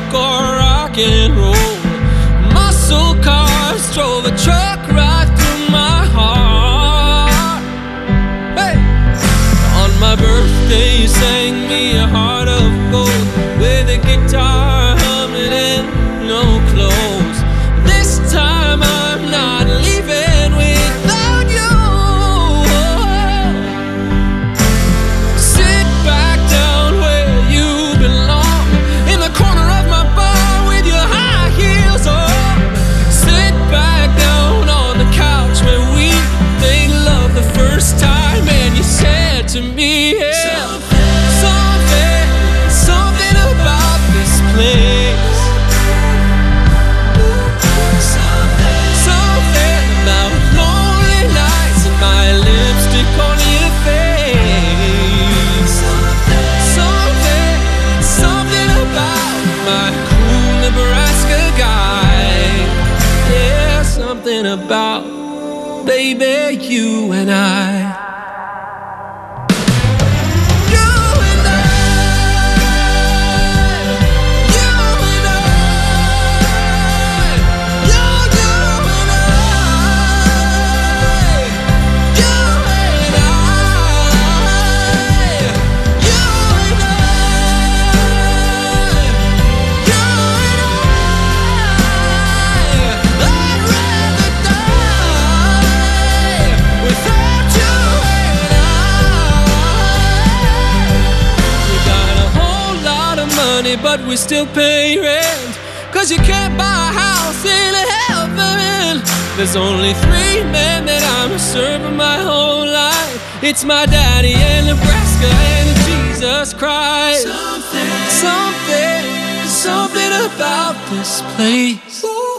still 104.24 104.48
pay 104.48 104.98
rent. 104.98 105.60
Cause 105.92 106.10
you 106.10 106.18
can't 106.18 106.58
buy 106.58 106.64
a 106.64 106.94
house 107.04 107.44
in 107.44 107.74
heaven. 107.76 109.04
There's 109.36 109.58
only 109.58 109.94
three 110.06 110.40
men 110.48 110.86
that 110.86 111.04
I'm 111.20 111.38
serving 111.38 111.98
my 111.98 112.18
whole 112.24 112.66
life. 112.66 113.44
It's 113.44 113.66
my 113.66 113.86
daddy 113.86 114.34
and 114.34 114.68
Nebraska 114.68 115.28
and 115.28 115.70
Jesus 115.88 116.54
Christ. 116.54 117.28
Something, 117.28 117.92
something, 118.24 119.04
something 119.46 120.12
about 120.32 120.76
this 120.90 121.22
place. 121.36 122.02
Oh 122.06 122.33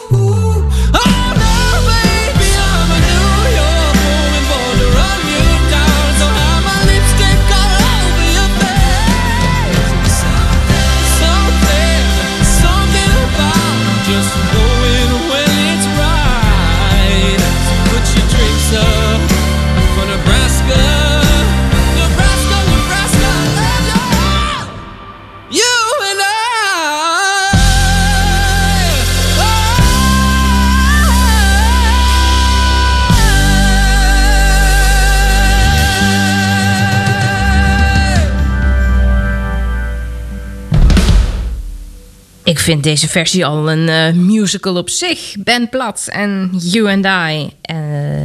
vind 42.64 42.82
deze 42.82 43.08
versie 43.08 43.46
al 43.46 43.70
een 43.70 43.88
eh, 43.88 44.12
musical 44.12 44.76
op 44.76 44.90
zich. 44.90 45.34
Ben 45.38 45.68
Platt 45.68 46.08
en 46.08 46.50
You 46.52 46.90
and 46.90 47.06
I 47.06 47.50
eh, 47.62 48.20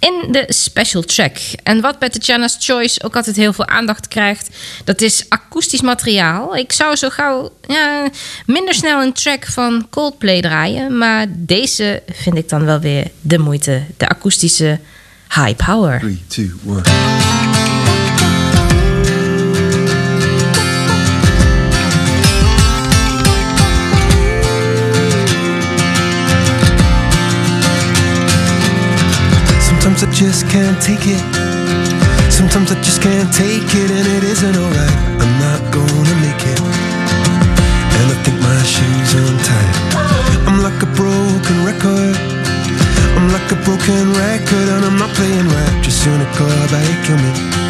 in 0.00 0.28
de 0.30 0.44
special 0.48 1.02
track. 1.02 1.36
En 1.62 1.80
wat 1.80 1.98
bij 1.98 2.08
Tatjana's 2.08 2.56
Choice 2.58 3.02
ook 3.02 3.16
altijd 3.16 3.36
heel 3.36 3.52
veel 3.52 3.66
aandacht 3.66 4.08
krijgt... 4.08 4.48
dat 4.84 5.00
is 5.00 5.24
akoestisch 5.28 5.80
materiaal. 5.80 6.56
Ik 6.56 6.72
zou 6.72 6.96
zo 6.96 7.08
gauw 7.08 7.50
ja, 7.66 8.08
minder 8.46 8.74
snel 8.74 9.02
een 9.02 9.12
track 9.12 9.46
van 9.46 9.86
Coldplay 9.90 10.40
draaien... 10.40 10.98
maar 10.98 11.26
deze 11.28 12.02
vind 12.12 12.36
ik 12.36 12.48
dan 12.48 12.64
wel 12.64 12.80
weer 12.80 13.10
de 13.20 13.38
moeite. 13.38 13.82
De 13.96 14.08
akoestische 14.08 14.80
high 15.28 15.64
power. 15.66 15.98
3, 15.98 16.22
2, 16.26 16.52
1... 16.66 17.81
just 30.22 30.48
can't 30.48 30.80
take 30.80 31.02
it. 31.02 31.22
Sometimes 32.30 32.70
I 32.70 32.76
just 32.80 33.02
can't 33.02 33.30
take 33.34 33.66
it, 33.82 33.90
and 33.90 34.06
it 34.16 34.22
isn't 34.22 34.56
alright. 34.56 34.96
I'm 35.18 35.34
not 35.42 35.60
gonna 35.74 36.16
make 36.22 36.42
it. 36.52 36.60
And 37.98 38.06
I 38.14 38.16
think 38.22 38.38
my 38.40 38.62
shoes 38.62 39.10
untied. 39.18 39.74
I'm 40.46 40.62
like 40.62 40.80
a 40.80 40.90
broken 40.94 41.56
record. 41.66 42.14
I'm 43.16 43.28
like 43.34 43.50
a 43.50 43.58
broken 43.66 44.04
record, 44.14 44.66
and 44.74 44.84
I'm 44.84 44.96
not 44.96 45.10
playing 45.16 45.48
right. 45.48 45.82
Just 45.82 46.04
cynical, 46.04 46.46
I 46.46 46.84
kill 47.04 47.18
me. 47.18 47.61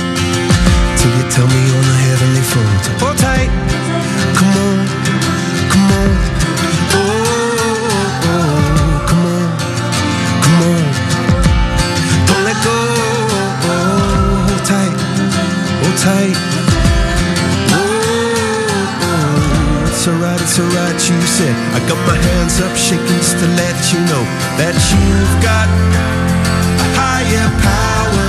That 24.59 24.77
you've 24.93 25.37
got 25.41 25.69
a 25.69 26.89
higher 26.99 27.49
power. 27.65 28.27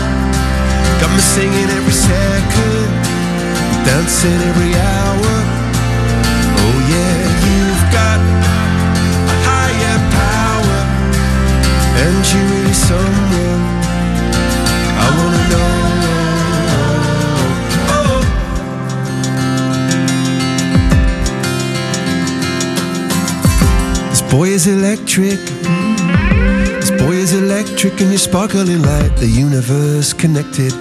Got 1.00 1.12
me 1.12 1.20
singing 1.20 1.70
every 1.78 1.92
second, 1.92 2.88
dancing 3.84 4.40
every 4.50 4.74
hour. 4.76 5.34
Oh 6.64 6.78
yeah, 6.94 7.18
you've 7.46 7.86
got 7.92 8.20
a 8.24 9.38
higher 9.50 10.00
power, 10.16 10.80
and 12.04 12.20
you 12.32 12.42
really 12.52 12.78
someone 12.90 13.62
I 14.96 15.08
wanna 15.18 15.44
know. 15.52 15.74
Oh. 17.96 18.20
This 24.10 24.24
boy 24.32 24.48
is 24.48 24.68
electric. 24.68 25.40
Electric, 27.84 28.02
and 28.02 28.12
you're 28.12 28.20
sparkling 28.20 28.82
light. 28.82 29.12
The 29.18 29.28
universe 29.28 30.14
connected, 30.14 30.72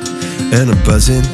and 0.55 0.71
I'm 0.71 0.79
buzzing. 0.85 1.27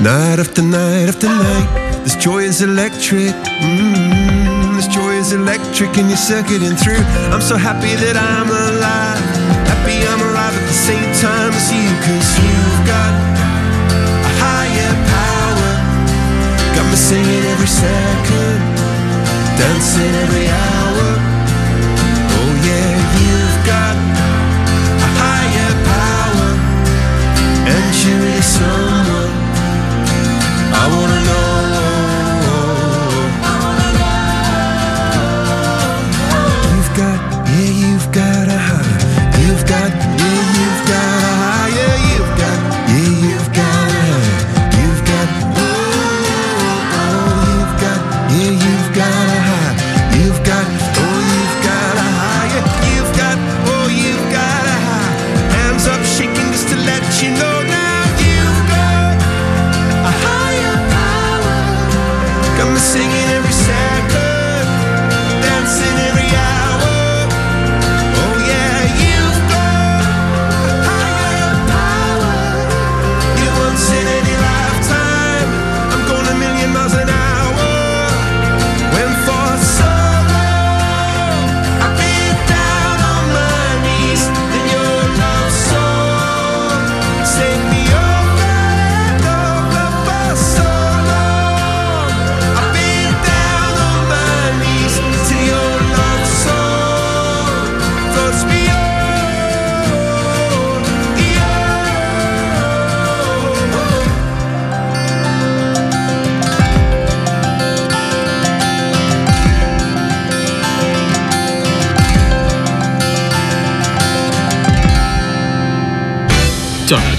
Night 0.00 0.38
after 0.38 0.62
night 0.62 1.08
after 1.10 1.26
night. 1.26 2.04
This 2.04 2.14
joy 2.14 2.44
is 2.44 2.62
electric. 2.62 3.34
Mm, 3.66 4.76
this 4.76 4.86
joy 4.86 5.14
is 5.18 5.32
electric, 5.32 5.98
and 5.98 6.06
you're 6.06 6.16
circuiting 6.16 6.76
through. 6.76 7.02
I'm 7.34 7.42
so 7.42 7.56
happy 7.56 7.98
that 7.98 8.14
I'm 8.14 8.46
alive. 8.46 9.18
Happy 9.66 9.98
I'm 10.06 10.22
alive 10.22 10.54
at 10.54 10.66
the 10.70 10.80
same 10.86 11.10
time 11.18 11.50
as 11.50 11.66
you, 11.74 11.88
cause 12.06 12.28
you've 12.38 12.82
got 12.86 13.12
a 14.22 14.32
higher 14.38 14.94
power. 15.10 15.72
Got 16.78 16.86
me 16.86 16.94
singing 16.94 17.42
every 17.50 17.66
second, 17.66 18.58
dancing 19.58 20.14
every 20.22 20.46
hour. 20.46 21.11
Is 28.10 28.44
someone 28.44 29.32
I 30.74 30.84
wanna 30.92 31.20
know. 31.28 31.40
You've 36.74 36.92
got, 36.96 37.20
yeah, 37.48 37.70
you've 37.82 38.10
got 38.10 38.48
a 38.48 38.58
high. 38.58 39.40
You've 39.42 39.66
got, 39.66 40.01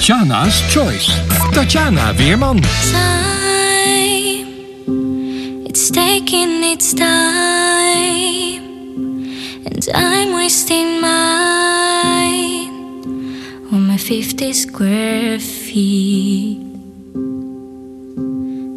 Tatjana's 0.04 0.60
Choice. 0.68 1.08
Tatjana 1.56 2.12
Weerman. 2.20 2.60
time. 2.92 4.44
It's 5.66 5.90
taking 5.90 6.62
its 6.62 6.94
time, 6.94 8.64
and 9.66 9.88
I'm 9.96 10.34
wasting 10.36 11.00
mine 11.00 12.68
on 13.72 13.88
my 13.88 13.96
50 13.96 14.52
square 14.52 15.40
feet. 15.40 16.60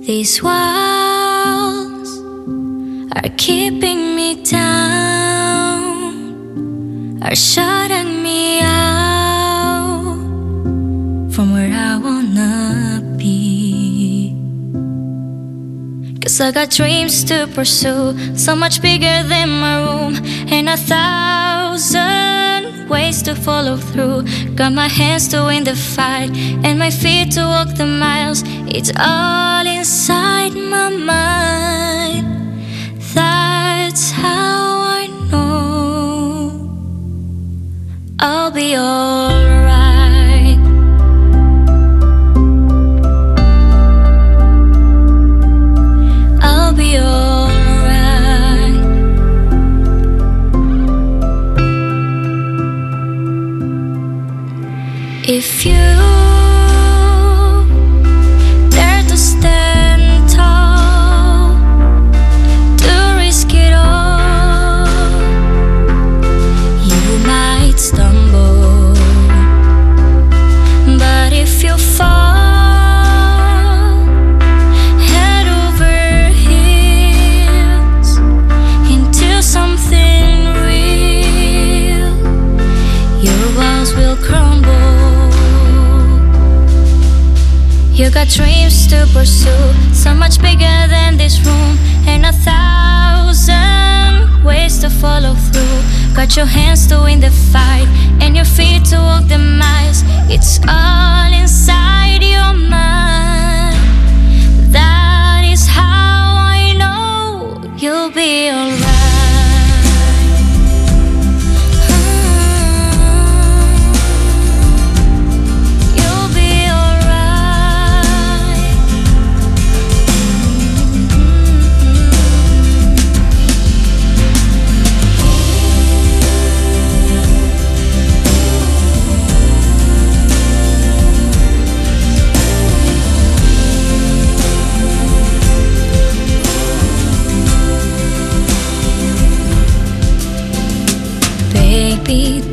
These 0.07 0.41
walls 0.45 2.20
are 3.16 3.31
keeping 3.37 4.14
me 4.14 4.45
down, 4.45 4.70
are 7.20 7.35
Cause 16.37 16.49
I 16.49 16.53
got 16.53 16.68
dreams 16.68 17.24
to 17.30 17.47
pursue, 17.55 18.14
so 18.37 18.55
much 18.55 18.82
bigger 18.82 19.22
than 19.26 19.49
my 19.49 19.78
room, 19.78 20.16
and 20.53 20.68
a 20.68 20.76
thousand 20.76 21.97
ways 22.91 23.22
to 23.22 23.34
follow 23.34 23.78
through. 23.78 24.24
Got 24.55 24.74
my 24.74 24.87
hands 24.87 25.28
to 25.28 25.45
win 25.45 25.64
the 25.64 25.74
fight, 25.74 26.28
and 26.62 26.78
my 26.78 26.91
feet 26.91 27.32
to 27.37 27.41
walk 27.41 27.74
the 27.76 27.87
miles. 27.87 28.43
It's 28.68 28.93
all 28.99 29.66
inside 29.66 30.53
my 30.53 30.91
mind. 30.91 32.26
That's 33.14 34.11
how 34.11 34.82
I 35.01 35.07
know 35.30 36.68
I'll 38.20 38.51
be 38.51 38.76
alright. 38.76 39.76
You 55.67 56.06
got 88.17 88.29
dreams 88.29 88.87
to 88.87 89.07
pursue, 89.12 89.53
so 89.93 90.14
much 90.14 90.41
bigger 90.41 90.77
than 90.89 91.19
this 91.19 91.39
room, 91.45 91.77
and 92.09 92.25
a 92.25 92.33
thousand 92.33 94.43
ways 94.43 94.79
to 94.79 94.89
follow 94.89 95.35
through. 95.35 96.14
Got 96.14 96.35
your 96.35 96.47
hands 96.47 96.87
to 96.87 97.03
win 97.03 97.21
the 97.21 97.31
fight, 97.53 97.87
and 98.23 98.35
your 98.35 98.47
feet 98.47 98.87
to 98.87 98.97
walk 98.97 99.29
the 99.29 99.37
miles. 99.37 100.03
It's 100.31 100.59
all 100.67 101.31
inside 101.31 101.45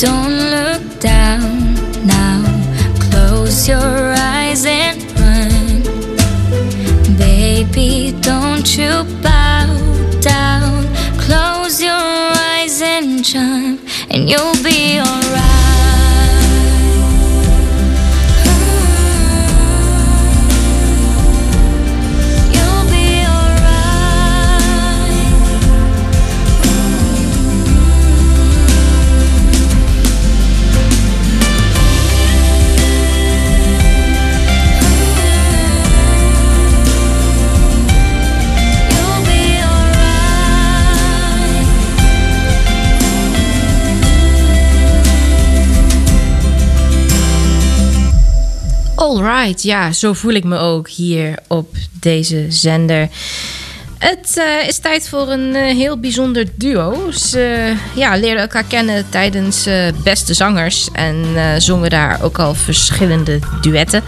don't 0.04 0.38
look 0.52 1.00
down 1.00 1.76
now. 2.06 2.44
Close 3.00 3.70
your 3.70 4.14
eyes 4.18 4.66
and 4.66 5.02
run. 5.18 5.82
Baby, 7.18 8.14
don't 8.20 8.68
you 8.78 9.06
bow 9.24 9.66
down. 10.20 10.94
Close 11.18 11.82
your 11.82 11.94
eyes 12.52 12.82
and 12.82 13.24
jump, 13.24 13.80
and 14.10 14.30
you'll 14.30 14.62
be 14.62 15.00
alright. 15.00 15.23
Ja, 49.44 49.92
zo 49.92 50.14
voel 50.14 50.34
ik 50.34 50.44
me 50.44 50.58
ook 50.58 50.90
hier 50.90 51.40
op 51.48 51.76
deze 52.00 52.46
zender. 52.50 53.10
Het 54.04 54.38
eh, 54.38 54.68
is 54.68 54.78
tijd 54.78 55.10
voor 55.10 55.30
een 55.30 55.56
eh, 55.56 55.76
heel 55.76 56.00
bijzonder 56.00 56.46
duo. 56.56 57.12
Ze 57.12 57.74
ja, 57.96 58.16
leerden 58.16 58.42
elkaar 58.42 58.64
kennen 58.64 59.10
tijdens 59.10 59.68
Beste 60.04 60.34
Zangers 60.34 60.90
en 60.94 61.26
zongen 61.62 61.90
daar 61.90 62.24
ook 62.24 62.40
al 62.40 62.54
verschillende 62.54 63.40
duetten. 63.62 64.04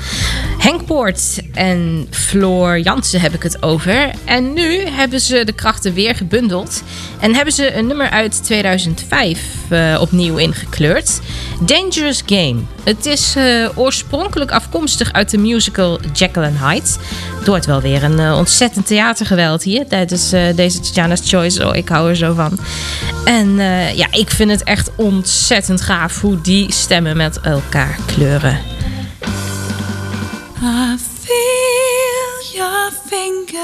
Henk 0.57 0.85
Poort 0.85 1.41
en 1.53 2.07
Floor 2.09 2.79
Jansen 2.79 3.21
heb 3.21 3.33
ik 3.33 3.43
het 3.43 3.63
over. 3.63 4.11
En 4.25 4.53
nu 4.53 4.85
hebben 4.85 5.19
ze 5.19 5.43
de 5.43 5.53
krachten 5.53 5.93
weer 5.93 6.15
gebundeld 6.15 6.83
en 7.19 7.35
hebben 7.35 7.53
ze 7.53 7.75
een 7.75 7.87
nummer 7.87 8.09
uit 8.09 8.43
2005 8.43 9.39
eh, 9.69 9.97
opnieuw 10.01 10.37
ingekleurd. 10.37 11.19
Dangerous 11.59 12.23
Game. 12.25 12.59
Het 12.83 13.05
is 13.05 13.35
oorspronkelijk 13.75 14.51
afkomstig 14.51 15.13
uit 15.13 15.29
de 15.29 15.37
musical 15.37 15.99
Jekyll 16.13 16.43
and 16.43 16.57
Hyde. 16.59 16.87
Het 17.45 17.53
wordt 17.53 17.69
wel 17.69 17.81
weer 17.81 18.03
een 18.03 18.19
eh, 18.19 18.37
ontzettend 18.37 18.87
theatergeweld 18.87 19.63
hier 19.63 19.87
tijdens 19.87 20.31
eh, 20.31 20.55
deze 20.55 20.79
Tatjana's 20.79 21.21
Choice. 21.23 21.67
Oh, 21.67 21.75
ik 21.75 21.89
hou 21.89 22.09
er 22.09 22.15
zo 22.15 22.33
van. 22.33 22.59
En 23.25 23.59
eh, 23.59 23.97
ja, 23.97 24.07
ik 24.11 24.29
vind 24.29 24.51
het 24.51 24.63
echt 24.63 24.91
ontzettend 24.95 25.81
gaaf 25.81 26.21
hoe 26.21 26.41
die 26.41 26.71
stemmen 26.71 27.17
met 27.17 27.39
elkaar 27.41 27.97
kleuren. 28.05 28.59
I 30.61 30.97
feel 31.23 32.53
your 32.53 32.91
fingers 33.07 33.61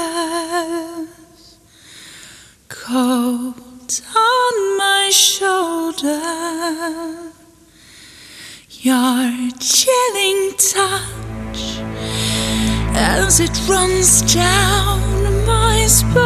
cold 2.66 4.02
on 4.14 4.76
my 4.76 5.10
shoulder. 5.10 6.20
Your 8.68 9.32
chilling 9.58 10.54
touch 10.56 11.21
as 12.94 13.40
it 13.40 13.68
runs 13.68 14.22
down 14.34 15.00
my 15.46 15.86
spine. 15.86 16.22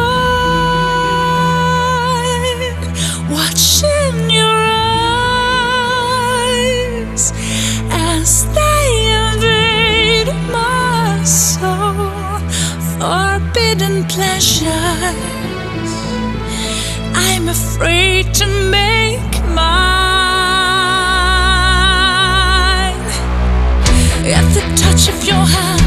Watching 3.29 4.29
your 4.29 4.57
eyes 6.37 7.33
as 7.89 8.45
they 8.57 8.87
invade 9.25 10.31
my 10.51 11.23
soul. 11.23 12.11
Forbidden 12.97 14.05
pleasures. 14.05 14.67
I'm 17.15 17.47
afraid 17.49 18.33
to 18.35 18.45
make 18.69 19.43
mine. 19.53 19.67
At 24.37 24.47
the 24.53 24.61
touch 24.75 25.07
of 25.09 25.23
your 25.23 25.45
hand, 25.55 25.86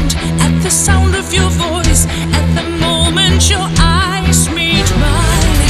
the 0.63 0.69
sound 0.69 1.15
of 1.15 1.33
your 1.33 1.49
voice, 1.49 2.05
at 2.05 2.47
the 2.53 2.69
moment 2.77 3.49
your 3.49 3.67
eyes 3.79 4.47
meet 4.53 4.85
mine, 5.01 5.61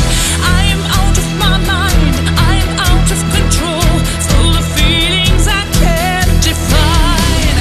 I 0.44 0.68
am 0.68 0.84
out 1.00 1.18
of 1.18 1.28
my 1.40 1.58
mind, 1.64 2.16
I 2.36 2.60
am 2.60 2.72
out 2.76 3.08
of 3.16 3.20
control, 3.32 3.88
full 4.28 4.52
of 4.52 4.66
feelings 4.76 5.48
I 5.48 5.64
can't 5.80 6.44
define. 6.44 7.58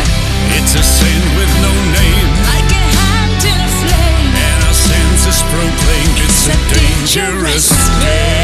It's 0.59 0.75
a 0.75 0.83
sin 0.83 1.23
with 1.39 1.53
no 1.63 1.73
name, 1.95 2.31
Like 2.51 2.71
a 2.75 2.85
hand 2.99 3.43
in 3.47 3.59
a 3.63 3.71
flame, 3.79 4.35
and 4.35 4.61
our 4.67 4.75
senses 4.75 5.39
proclaim 5.55 6.11
it's 6.27 6.51
a 6.51 6.59
dangerous 6.75 7.71
game. 8.03 8.41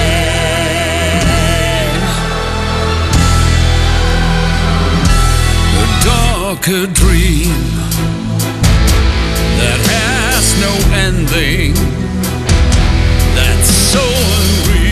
A 5.74 5.86
darker 6.06 6.86
dream 6.86 7.76
that 9.60 9.80
has 9.94 10.46
no 10.60 10.72
ending. 10.94 11.74
That's 13.34 13.68
so 13.68 14.02
unreal. 14.02 14.85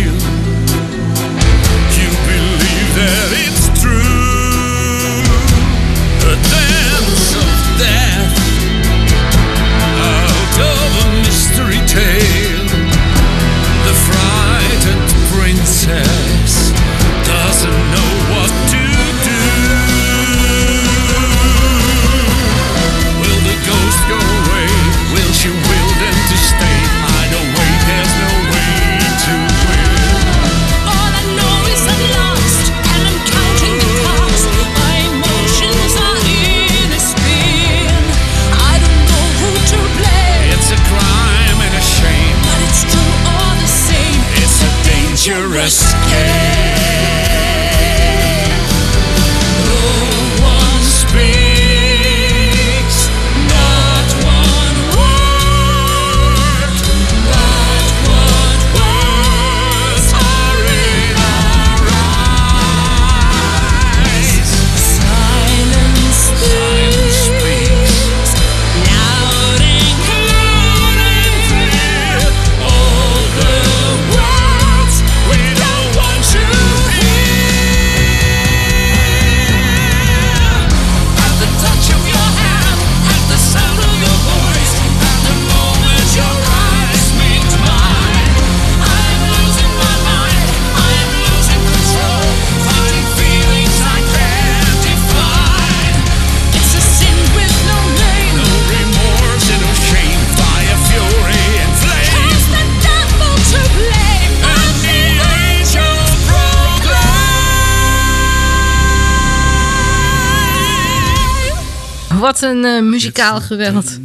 een 112.44 112.64
eh, 112.64 112.82
muzikaal 112.82 113.40
geweld. 113.40 113.98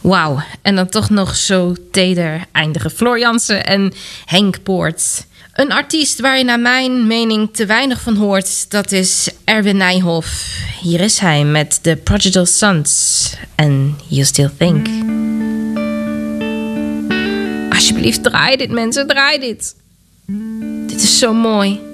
Wauw, 0.00 0.42
en 0.62 0.74
dan 0.74 0.88
toch 0.88 1.10
nog 1.10 1.36
zo 1.36 1.74
teder 1.90 2.44
eindigen. 2.52 2.90
Floor 2.90 3.18
Jansen 3.18 3.66
en 3.66 3.92
Henk 4.24 4.62
Poort. 4.62 5.26
Een 5.52 5.72
artiest 5.72 6.20
waar 6.20 6.38
je 6.38 6.44
naar 6.44 6.60
mijn 6.60 7.06
mening 7.06 7.48
te 7.52 7.66
weinig 7.66 8.00
van 8.00 8.16
hoort, 8.16 8.70
dat 8.70 8.92
is 8.92 9.28
Erwin 9.44 9.76
Nijhoff. 9.76 10.58
Hier 10.80 11.00
is 11.00 11.18
hij 11.18 11.44
met 11.44 11.82
The 11.82 11.98
Prodigal 12.04 12.46
Sons 12.46 13.34
en 13.54 13.98
You 14.06 14.24
Still 14.24 14.50
Think. 14.58 14.86
Alsjeblieft, 17.72 18.22
draai 18.22 18.56
dit 18.56 18.70
mensen, 18.70 19.06
draai 19.06 19.38
dit. 19.38 19.74
Dit 20.86 21.02
is 21.02 21.18
zo 21.18 21.32
mooi. 21.32 21.89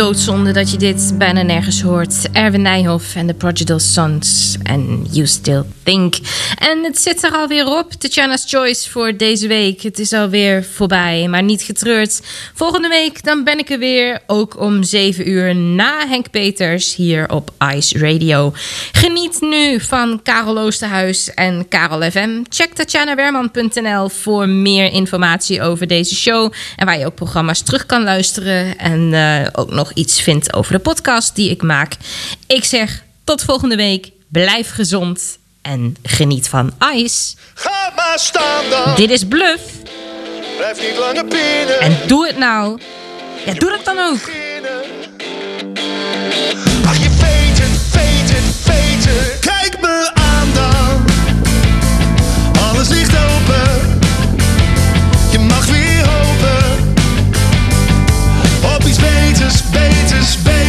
Doodzonde 0.00 0.52
dat 0.52 0.70
je 0.70 0.76
dit 0.76 1.14
bijna 1.18 1.42
nergens 1.42 1.82
hoort. 1.82 2.30
Erwin 2.32 2.62
Nijhoff 2.62 3.14
en 3.14 3.26
de 3.26 3.34
Prodigal 3.34 3.78
Sons 3.78 4.56
en 4.62 5.06
You 5.10 5.26
Still 5.26 5.62
Think. 5.82 6.14
En 6.58 6.84
het 6.84 6.98
zit 6.98 7.24
er 7.24 7.32
alweer 7.32 7.66
op, 7.66 7.92
Tatjana's 7.92 8.44
Choice 8.48 8.90
voor 8.90 9.16
deze 9.16 9.48
week. 9.48 9.82
Het 9.82 9.98
is 9.98 10.12
alweer 10.12 10.64
voorbij, 10.64 11.28
maar 11.28 11.42
niet 11.42 11.62
getreurd. 11.62 12.20
Volgende 12.54 12.88
week 12.88 13.24
dan 13.24 13.44
ben 13.44 13.58
ik 13.58 13.70
er 13.70 13.78
weer, 13.78 14.20
ook 14.26 14.60
om 14.60 14.82
7 14.82 15.28
uur 15.28 15.56
na 15.56 16.06
Henk 16.08 16.30
Peters 16.30 16.94
hier 16.94 17.30
op 17.30 17.50
Ice 17.74 17.98
Radio. 17.98 18.52
Geniet 18.92 19.40
nu 19.40 19.80
van 19.80 20.20
Karel 20.22 20.58
Oosterhuis 20.58 21.34
en 21.34 21.68
Karel 21.68 22.10
FM. 22.10 22.42
Check 22.48 22.72
tatjanawerman.nl 22.72 24.08
voor 24.08 24.48
meer 24.48 24.92
informatie 24.92 25.62
over 25.62 25.86
deze 25.86 26.14
show. 26.14 26.52
En 26.76 26.86
waar 26.86 26.98
je 26.98 27.06
ook 27.06 27.14
programma's 27.14 27.62
terug 27.62 27.86
kan 27.86 28.02
luisteren. 28.02 28.78
En 28.78 29.14
eh, 29.14 29.46
ook 29.52 29.70
nog 29.70 29.89
iets 29.94 30.20
vindt 30.20 30.54
over 30.54 30.72
de 30.72 30.78
podcast 30.78 31.34
die 31.34 31.50
ik 31.50 31.62
maak. 31.62 31.96
Ik 32.46 32.64
zeg 32.64 33.02
tot 33.24 33.42
volgende 33.42 33.76
week. 33.76 34.10
Blijf 34.28 34.70
gezond 34.70 35.38
en 35.62 35.96
geniet 36.02 36.48
van 36.48 36.72
ijs. 36.78 37.36
Ga 37.54 37.92
maar 37.96 38.18
staan 38.18 38.70
dan. 38.70 38.94
Dit 38.94 39.10
is 39.10 39.24
bluff. 39.24 39.62
Blijf 40.56 40.80
niet 40.80 40.98
langer 40.98 41.24
binnen. 41.26 41.80
En 41.80 41.98
doe 42.06 42.26
het 42.26 42.38
nou. 42.38 42.80
Ja, 43.46 43.52
doe 43.52 43.70
dat 43.70 43.84
dan 43.84 43.98
ook. 43.98 44.30
Ach, 46.86 46.96
je 46.96 47.08
weet 47.20 47.58
het, 47.58 47.92
weet 47.92 48.30
het, 48.36 48.64
weet 48.64 49.04
het. 49.04 49.38
Kijk 49.40 49.79
this 60.20 60.36
bed. 60.44 60.59